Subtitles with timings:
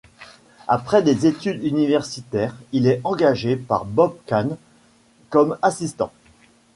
[0.67, 4.57] Après des études universitaires il est engagé par Bob Kane
[5.29, 6.11] comme assistant.